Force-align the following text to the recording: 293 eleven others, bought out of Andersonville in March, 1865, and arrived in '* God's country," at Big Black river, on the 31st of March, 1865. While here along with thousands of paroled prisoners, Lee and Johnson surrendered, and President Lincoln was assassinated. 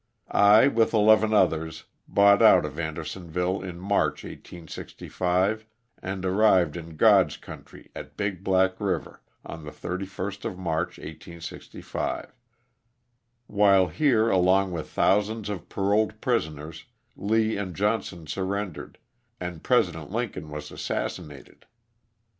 293 0.31 0.99
eleven 0.99 1.31
others, 1.31 1.83
bought 2.07 2.41
out 2.41 2.65
of 2.65 2.79
Andersonville 2.79 3.61
in 3.61 3.77
March, 3.79 4.23
1865, 4.23 5.63
and 6.01 6.25
arrived 6.25 6.75
in 6.75 6.95
'* 6.97 6.97
God's 6.97 7.37
country," 7.37 7.91
at 7.95 8.17
Big 8.17 8.43
Black 8.43 8.79
river, 8.81 9.21
on 9.45 9.63
the 9.63 9.69
31st 9.69 10.43
of 10.43 10.57
March, 10.57 10.97
1865. 10.97 12.33
While 13.45 13.89
here 13.89 14.31
along 14.31 14.71
with 14.71 14.89
thousands 14.89 15.49
of 15.49 15.69
paroled 15.69 16.19
prisoners, 16.19 16.85
Lee 17.15 17.55
and 17.55 17.75
Johnson 17.75 18.25
surrendered, 18.25 18.97
and 19.39 19.61
President 19.61 20.09
Lincoln 20.11 20.49
was 20.49 20.71
assassinated. 20.71 21.67